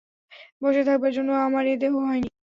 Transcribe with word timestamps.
বসে 0.61 0.81
থাকবার 0.87 1.11
জন্য 1.13 1.29
আমার 1.45 1.63
এ 1.65 1.75
দেহ 1.81 1.93
হয়নি। 2.01 2.29